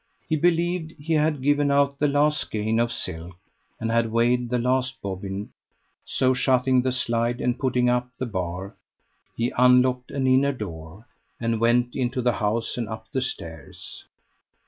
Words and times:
He 0.27 0.35
believed 0.35 0.93
he 0.97 1.13
had 1.13 1.43
given 1.43 1.69
out 1.69 1.99
the 1.99 2.07
last 2.07 2.39
skein 2.41 2.79
of 2.79 2.91
silk, 2.91 3.37
and 3.79 3.91
had 3.91 4.11
weighed 4.11 4.49
the 4.49 4.57
last 4.57 4.99
bobbin, 4.99 5.51
so 6.07 6.33
shutting 6.33 6.81
the 6.81 6.91
slide, 6.91 7.39
and 7.39 7.59
putting 7.59 7.87
up 7.87 8.09
the 8.17 8.25
bar, 8.25 8.73
he 9.37 9.53
unlocked 9.59 10.09
an 10.09 10.25
inner 10.25 10.53
door, 10.53 11.05
and 11.39 11.59
went 11.61 11.95
into 11.95 12.19
the 12.23 12.33
house 12.33 12.77
and 12.77 12.89
up 12.89 13.11
the 13.11 13.21
stairs. 13.21 14.03